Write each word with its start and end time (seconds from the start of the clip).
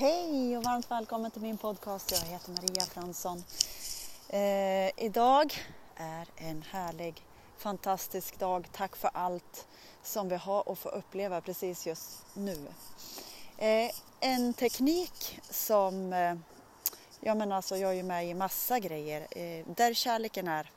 Hej 0.00 0.56
och 0.56 0.64
varmt 0.64 0.90
välkommen 0.90 1.30
till 1.30 1.42
min 1.42 1.58
podcast. 1.58 2.10
Jag 2.10 2.18
heter 2.18 2.50
Maria 2.50 2.86
Fransson. 2.86 3.44
Eh, 4.28 5.04
idag 5.04 5.54
är 5.96 6.26
en 6.36 6.62
härlig, 6.62 7.22
fantastisk 7.56 8.38
dag. 8.38 8.68
Tack 8.72 8.96
för 8.96 9.10
allt 9.14 9.66
som 10.02 10.28
vi 10.28 10.36
har 10.36 10.68
och 10.68 10.78
får 10.78 10.94
uppleva 10.94 11.40
precis 11.40 11.86
just 11.86 12.26
nu. 12.34 12.66
Eh, 13.56 13.90
en 14.20 14.54
teknik 14.54 15.40
som, 15.50 16.12
eh, 16.12 16.34
ja 17.20 17.34
men 17.34 17.52
alltså 17.52 17.76
jag 17.76 17.90
är 17.90 17.94
ju 17.94 18.02
med 18.02 18.28
i 18.28 18.34
massa 18.34 18.78
grejer, 18.78 19.26
eh, 19.30 19.66
där 19.76 19.94
kärleken 19.94 20.48
är. 20.48 20.70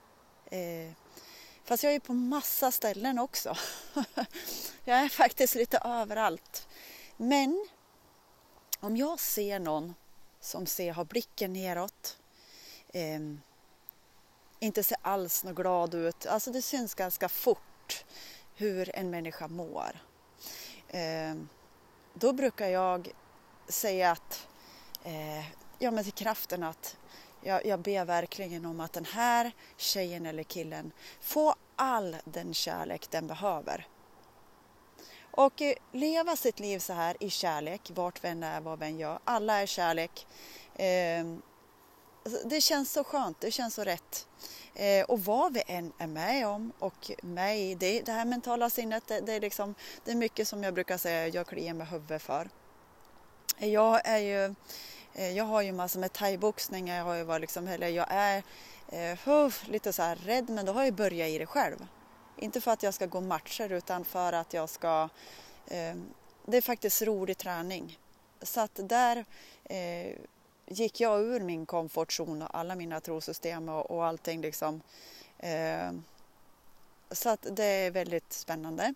Eh, 0.46 0.92
fast 1.64 1.84
jag 1.84 1.94
är 1.94 2.00
på 2.00 2.14
massa 2.14 2.72
ställen 2.72 3.20
också. 3.20 3.56
jag 4.84 5.00
är 5.00 5.10
faktiskt 5.10 5.56
lite 5.56 5.78
överallt. 5.78 6.68
Men 7.18 7.68
om 8.82 8.98
jag 8.98 9.20
ser 9.20 9.60
någon 9.60 9.96
som 10.40 10.66
ser, 10.66 10.94
har 10.94 11.06
blicken 11.06 11.54
neråt, 11.54 12.18
eh, 12.94 13.20
inte 14.60 14.84
ser 14.84 14.98
alls 15.02 15.44
något 15.44 15.56
glad 15.56 15.94
ut, 15.94 16.26
alltså 16.26 16.52
det 16.52 16.62
syns 16.62 16.96
ganska 16.96 17.30
fort 17.30 18.06
hur 18.56 18.96
en 18.96 19.10
människa 19.10 19.48
mår. 19.48 20.02
Eh, 20.88 21.36
då 22.14 22.34
brukar 22.34 22.68
jag 22.68 23.12
säga 23.68 24.12
att, 24.12 24.48
eh, 25.04 25.46
ja 25.80 25.92
men 25.92 26.04
till 26.04 26.14
kraften 26.14 26.64
att 26.64 26.98
jag, 27.42 27.66
jag 27.66 27.80
ber 27.80 28.06
verkligen 28.06 28.66
om 28.66 28.80
att 28.80 28.94
den 28.94 29.06
här 29.06 29.52
tjejen 29.78 30.26
eller 30.26 30.44
killen 30.44 30.92
får 31.22 31.56
all 31.76 32.18
den 32.26 32.54
kärlek 32.54 33.08
den 33.10 33.28
behöver. 33.28 33.88
Och 35.32 35.62
eh, 35.62 35.74
leva 35.92 36.36
sitt 36.36 36.60
liv 36.60 36.80
så 36.80 36.94
här 36.94 37.18
i 37.20 37.30
kärlek, 37.30 37.92
vart 37.94 38.24
vi 38.24 38.28
än 38.28 38.44
är, 38.44 38.62
vad 38.62 38.80
vi 38.80 38.86
än 38.86 38.98
gör. 38.98 39.20
Alla 39.24 39.62
är 39.62 39.66
kärlek. 39.66 40.28
Ehm, 40.76 41.42
alltså, 42.26 42.48
det 42.48 42.62
känns 42.62 42.92
så 42.92 43.04
skönt, 43.04 43.42
det 43.42 43.52
känns 43.52 43.74
så 43.74 43.84
rätt. 43.84 44.28
Eh, 44.76 45.06
och 45.06 45.20
vad 45.20 45.54
vi 45.54 45.64
än 45.68 45.94
är 45.98 46.08
med 46.08 46.48
om 46.48 46.72
och 46.80 47.12
med 47.22 47.60
i, 47.60 47.76
det, 47.76 48.02
det 48.02 48.12
här 48.12 48.26
mentala 48.26 48.70
sinnet, 48.70 49.04
det, 49.08 49.20
det, 49.20 49.34
är 49.34 49.40
liksom, 49.40 49.76
det 50.06 50.12
är 50.12 50.16
mycket 50.16 50.48
som 50.48 50.64
jag 50.64 50.74
brukar 50.74 50.98
säga 50.98 51.28
jag 51.28 51.48
kliar 51.48 51.74
med 51.74 51.88
huvudet 51.88 52.22
för. 52.22 52.50
Jag 53.58 54.02
är 54.04 54.18
ju, 54.18 54.56
eh, 55.14 55.32
jag 55.32 55.46
har 55.46 55.62
ju 55.62 55.72
massor 55.72 56.00
med 56.00 56.14
thaiboxning, 56.14 56.88
jag 56.88 57.04
har 57.04 57.16
ju 57.16 57.24
varit 57.24 57.42
liksom, 57.42 57.68
eller 57.68 57.88
jag 57.88 58.08
är 58.10 58.44
uh, 59.26 59.54
lite 59.66 59.94
så 59.94 60.02
här 60.02 60.16
rädd 60.16 60.50
men 60.50 60.66
då 60.66 60.74
har 60.74 60.84
jag 60.84 60.94
börjat 60.94 61.30
i 61.30 61.38
det 61.38 61.46
själv. 61.46 61.88
Inte 62.42 62.62
för 62.62 62.72
att 62.72 62.84
jag 62.84 62.94
ska 62.94 63.06
gå 63.06 63.22
matcher 63.22 63.72
utan 63.72 64.06
för 64.06 64.34
att 64.34 64.54
jag 64.54 64.70
ska... 64.70 65.10
Eh, 65.68 65.96
det 66.46 66.58
är 66.58 66.62
faktiskt 66.62 67.02
rolig 67.02 67.38
träning. 67.38 68.00
Så 68.42 68.62
att 68.62 68.80
där 68.84 69.26
eh, 69.64 70.16
gick 70.66 71.00
jag 71.00 71.22
ur 71.22 71.40
min 71.40 71.66
komfortzon 71.66 72.42
och 72.42 72.58
alla 72.58 72.76
mina 72.76 73.00
trosystem 73.00 73.70
och, 73.70 73.92
och 73.92 74.06
allting 74.06 74.42
liksom. 74.42 74.82
Eh, 75.38 75.92
så 77.12 77.30
att 77.30 77.48
det 77.52 77.64
är 77.64 77.92
väldigt 77.92 78.34
spännande. 78.34 78.94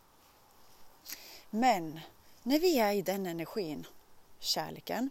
Men 1.50 2.00
när 2.44 2.60
vi 2.60 2.80
är 2.80 2.94
i 2.94 3.02
den 3.02 3.26
energin, 3.26 3.88
kärleken 4.40 5.10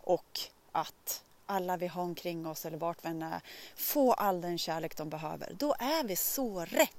och 0.00 0.40
att 0.72 1.24
alla 1.46 1.76
vi 1.76 1.86
har 1.86 2.02
omkring 2.02 2.46
oss 2.46 2.66
eller 2.66 2.78
vart 2.78 3.04
vi 3.04 3.08
än 3.08 3.22
är 3.22 3.40
får 3.76 4.14
all 4.14 4.40
den 4.40 4.58
kärlek 4.58 4.96
de 4.96 5.08
behöver, 5.10 5.52
då 5.58 5.74
är 5.78 6.04
vi 6.04 6.16
så 6.16 6.64
rätt 6.64 6.96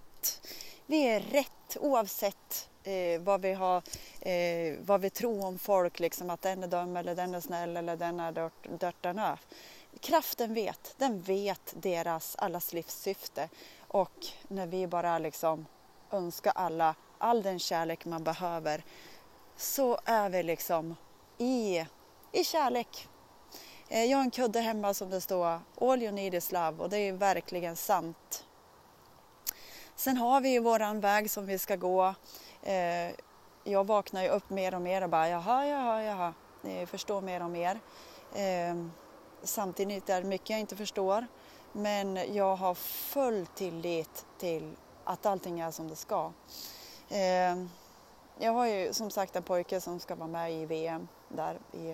vi 0.86 1.08
är 1.08 1.20
rätt 1.20 1.78
oavsett 1.80 2.70
eh, 2.84 3.22
vad, 3.22 3.42
vi 3.42 3.54
har, 3.54 3.82
eh, 4.20 4.76
vad 4.80 5.02
vi 5.02 5.10
tror 5.10 5.46
om 5.46 5.60
folk, 5.60 6.00
liksom, 6.00 6.30
att 6.30 6.42
den 6.42 6.64
är 6.64 6.68
dum 6.68 6.98
eller 6.98 7.16
den 7.16 7.36
är 7.36 7.40
snäll 7.40 7.78
eller 7.78 7.96
den 7.96 8.20
är 8.20 8.32
dört, 8.32 8.68
dörtarna. 8.80 9.38
Kraften 10.00 10.54
vet, 10.54 10.96
den 10.98 11.22
vet 11.22 11.74
deras, 11.76 12.36
allas 12.36 12.74
livssyfte 12.74 13.50
och 13.88 14.26
när 14.48 14.68
vi 14.68 14.88
bara 14.88 15.20
liksom 15.20 15.66
önskar 16.12 16.52
alla 16.56 16.96
all 17.18 17.42
den 17.42 17.60
kärlek 17.60 18.06
man 18.06 18.24
behöver 18.24 18.84
så 19.58 20.00
är 20.06 20.30
vi 20.30 20.44
liksom 20.44 20.96
i, 21.38 21.86
i 22.32 22.44
kärlek. 22.44 23.08
Eh, 23.90 24.04
jag 24.04 24.18
har 24.18 24.24
en 24.24 24.32
kudde 24.32 24.60
hemma 24.60 24.94
som 24.94 25.10
det 25.10 25.22
står 25.22 25.60
All 25.82 26.04
you 26.04 26.12
need 26.12 26.34
is 26.34 26.52
love 26.52 26.84
och 26.84 26.90
det 26.90 26.98
är 26.98 27.14
verkligen 27.14 27.76
sant. 27.76 28.45
Sen 29.98 30.18
har 30.18 30.42
vi 30.42 30.50
ju 30.50 30.60
våran 30.60 31.00
väg 31.00 31.32
som 31.32 31.46
vi 31.46 31.58
ska 31.58 31.76
gå. 31.76 32.16
Eh, 32.64 33.12
jag 33.64 33.84
vaknar 33.84 34.24
ju 34.24 34.30
upp 34.30 34.50
mer 34.50 34.76
och 34.76 34.82
mer 34.82 35.02
och 35.02 35.10
bara 35.10 35.30
jaha, 35.30 35.68
jaha, 35.68 36.04
jaha, 36.04 36.34
jag 36.62 36.90
förstår 36.90 37.22
mer 37.22 37.44
och 37.44 37.50
mer. 37.50 37.80
Eh, 38.34 38.76
samtidigt 39.44 40.10
är 40.10 40.22
det 40.22 40.28
mycket 40.28 40.50
jag 40.50 40.60
inte 40.60 40.76
förstår. 40.76 41.28
Men 41.72 42.34
jag 42.34 42.56
har 42.56 42.76
full 42.76 43.46
tillit 43.46 44.26
till 44.38 44.76
att 45.04 45.26
allting 45.26 45.60
är 45.60 45.72
som 45.72 45.90
det 45.90 45.96
ska. 45.96 46.32
Eh, 47.10 47.56
jag 48.40 48.52
har 48.54 48.66
ju 48.66 48.94
som 48.94 49.12
sagt 49.12 49.36
en 49.36 49.44
pojke 49.44 49.82
som 49.82 50.00
ska 50.00 50.16
vara 50.16 50.30
med 50.30 50.54
i 50.54 50.66
VM 50.66 51.08
där. 51.30 51.60
I, 51.72 51.90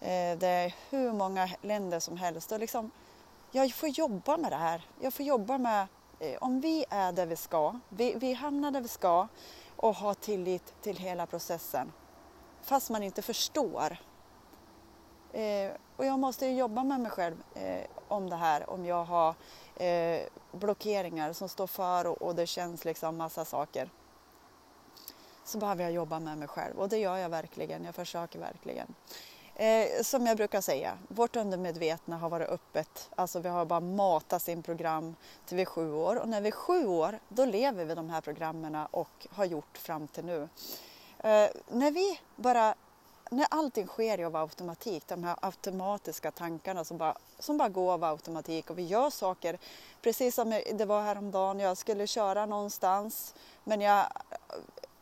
eh, 0.00 0.38
det 0.38 0.48
är 0.48 0.74
hur 0.90 1.12
många 1.12 1.50
länder 1.62 2.00
som 2.00 2.16
helst 2.16 2.52
och 2.52 2.58
liksom, 2.58 2.90
jag 3.50 3.72
får 3.72 3.88
jobba 3.88 4.36
med 4.36 4.52
det 4.52 4.56
här. 4.56 4.86
Jag 5.00 5.14
får 5.14 5.26
jobba 5.26 5.58
med 5.58 5.86
Eh, 6.20 6.36
om 6.40 6.60
vi 6.60 6.84
är 6.90 7.12
där 7.12 7.26
vi 7.26 7.36
ska, 7.36 7.74
vi, 7.88 8.14
vi 8.14 8.32
hamnar 8.32 8.70
där 8.70 8.80
vi 8.80 8.88
ska 8.88 9.28
och 9.76 9.94
har 9.94 10.14
tillit 10.14 10.82
till 10.82 10.96
hela 10.96 11.26
processen 11.26 11.92
fast 12.62 12.90
man 12.90 13.02
inte 13.02 13.22
förstår. 13.22 13.96
Eh, 15.32 15.72
och 15.96 16.06
jag 16.06 16.18
måste 16.18 16.46
jobba 16.46 16.84
med 16.84 17.00
mig 17.00 17.10
själv 17.10 17.36
eh, 17.54 17.86
om 18.08 18.30
det 18.30 18.36
här 18.36 18.70
om 18.70 18.86
jag 18.86 19.04
har 19.04 19.34
eh, 19.76 20.20
blockeringar 20.52 21.32
som 21.32 21.48
står 21.48 21.66
för 21.66 22.06
och, 22.06 22.22
och 22.22 22.34
det 22.34 22.46
känns 22.46 22.84
liksom 22.84 23.16
massa 23.16 23.44
saker. 23.44 23.90
Så 25.44 25.58
behöver 25.58 25.82
jag 25.82 25.92
jobba 25.92 26.20
med 26.20 26.38
mig 26.38 26.48
själv 26.48 26.78
och 26.78 26.88
det 26.88 26.98
gör 26.98 27.16
jag 27.16 27.28
verkligen, 27.28 27.84
jag 27.84 27.94
försöker 27.94 28.38
verkligen. 28.38 28.94
Eh, 29.60 30.02
som 30.02 30.26
jag 30.26 30.36
brukar 30.36 30.60
säga, 30.60 30.98
vårt 31.08 31.36
undermedvetna 31.36 32.16
har 32.16 32.30
varit 32.30 32.48
öppet. 32.48 33.10
Alltså 33.14 33.40
vi 33.40 33.48
har 33.48 33.64
bara 33.64 33.80
matat 33.80 34.42
sin 34.42 34.62
program 34.62 35.16
till 35.46 35.56
vi 35.56 35.62
är 35.62 35.66
sju 35.66 35.92
år 35.92 36.16
och 36.16 36.28
när 36.28 36.40
vi 36.40 36.48
är 36.48 36.52
sju 36.52 36.86
år 36.86 37.18
då 37.28 37.44
lever 37.44 37.84
vi 37.84 37.94
de 37.94 38.10
här 38.10 38.20
programmen 38.20 38.86
och 38.90 39.26
har 39.30 39.44
gjort 39.44 39.78
fram 39.78 40.08
till 40.08 40.24
nu. 40.24 40.48
Eh, 41.18 41.48
när 41.68 41.90
vi 41.90 42.20
bara 42.36 42.74
när 43.30 43.46
allting 43.50 43.86
sker 43.86 44.24
av 44.24 44.36
automatik, 44.36 45.04
de 45.06 45.24
här 45.24 45.36
automatiska 45.42 46.30
tankarna 46.30 46.84
som 46.84 46.98
bara, 46.98 47.14
som 47.38 47.58
bara 47.58 47.68
går 47.68 47.92
av 47.92 48.04
automatik 48.04 48.70
och 48.70 48.78
vi 48.78 48.86
gör 48.86 49.10
saker 49.10 49.58
precis 50.02 50.34
som 50.34 50.60
det 50.72 50.84
var 50.84 51.02
häromdagen, 51.02 51.60
jag 51.60 51.76
skulle 51.76 52.06
köra 52.06 52.46
någonstans 52.46 53.34
men 53.64 53.80
jag, 53.80 54.06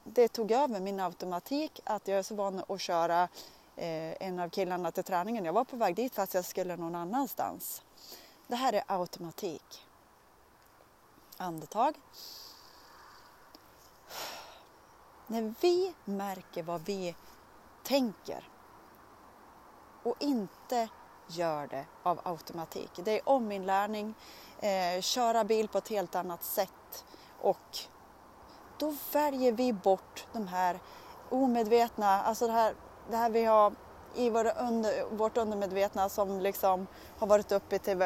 det 0.04 0.28
tog 0.28 0.52
över 0.52 0.80
min 0.80 1.00
automatik 1.00 1.80
att 1.84 2.08
jag 2.08 2.18
är 2.18 2.22
så 2.22 2.34
van 2.34 2.62
att 2.68 2.80
köra 2.80 3.22
eh, 3.22 3.28
Eh, 3.76 4.14
en 4.20 4.38
av 4.38 4.48
killarna 4.48 4.90
till 4.90 5.04
träningen. 5.04 5.44
Jag 5.44 5.52
var 5.52 5.64
på 5.64 5.76
väg 5.76 5.94
dit 5.94 6.14
fast 6.14 6.34
jag 6.34 6.44
skulle 6.44 6.76
någon 6.76 6.94
annanstans. 6.94 7.82
Det 8.46 8.56
här 8.56 8.72
är 8.72 8.82
automatik. 8.86 9.86
Andetag. 11.36 11.94
När 15.26 15.54
vi 15.60 15.94
märker 16.04 16.62
vad 16.62 16.80
vi 16.80 17.14
tänker 17.82 18.48
och 20.02 20.16
inte 20.18 20.88
gör 21.26 21.66
det 21.66 21.84
av 22.02 22.20
automatik. 22.24 22.90
Det 22.94 23.12
är 23.12 23.20
ominlärning, 23.24 24.14
eh, 24.60 25.00
köra 25.00 25.44
bil 25.44 25.68
på 25.68 25.78
ett 25.78 25.88
helt 25.88 26.14
annat 26.14 26.44
sätt 26.44 27.04
och 27.40 27.78
då 28.78 28.94
väljer 29.12 29.52
vi 29.52 29.72
bort 29.72 30.26
de 30.32 30.48
här 30.48 30.80
omedvetna, 31.30 32.22
alltså 32.22 32.46
det 32.46 32.52
här 32.52 32.74
det 33.10 33.16
här 33.16 33.30
vi 33.30 33.44
har 33.44 33.72
i 34.14 34.30
vår 34.30 34.52
under, 34.58 35.04
vårt 35.10 35.36
undermedvetna 35.36 36.08
som 36.08 36.40
liksom 36.40 36.86
har 37.18 37.26
varit 37.26 37.52
uppe 37.52 37.78
till 37.78 38.00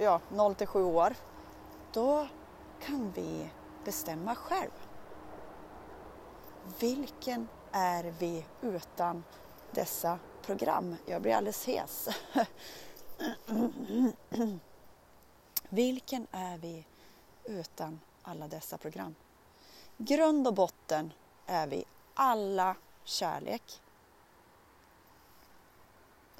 ja, 0.00 0.20
0 0.28 0.54
till 0.54 0.66
7 0.66 0.84
år. 0.84 1.14
Då 1.92 2.26
kan 2.80 3.12
vi 3.14 3.50
bestämma 3.84 4.34
själv. 4.34 4.70
Vilken 6.78 7.48
är 7.72 8.14
vi 8.18 8.44
utan 8.60 9.24
dessa 9.70 10.18
program? 10.42 10.96
Jag 11.06 11.22
blir 11.22 11.34
alldeles 11.34 11.66
hes. 11.66 12.08
Vilken 15.68 16.26
är 16.32 16.58
vi 16.58 16.86
utan 17.44 18.00
alla 18.22 18.48
dessa 18.48 18.78
program? 18.78 19.14
Grund 19.96 20.46
och 20.46 20.54
botten 20.54 21.12
är 21.46 21.66
vi 21.66 21.84
alla 22.14 22.76
kärlek, 23.04 23.80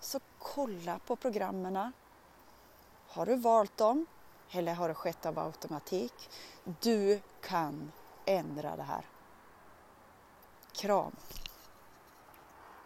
så 0.00 0.20
kolla 0.38 0.98
på 0.98 1.16
programmen. 1.16 1.92
Har 3.08 3.26
du 3.26 3.36
valt 3.36 3.76
dem 3.76 4.06
eller 4.50 4.74
har 4.74 4.88
det 4.88 4.94
skett 4.94 5.26
av 5.26 5.38
automatik? 5.38 6.30
Du 6.80 7.20
kan 7.40 7.92
ändra 8.24 8.76
det 8.76 8.82
här. 8.82 9.06
Kram! 10.72 11.12